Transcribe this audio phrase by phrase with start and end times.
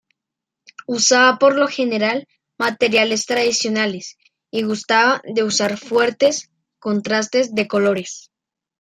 [0.87, 4.17] Usaba por lo general materiales tradicionales
[4.49, 8.31] y gustaba de usar fuertes contrastes de colores.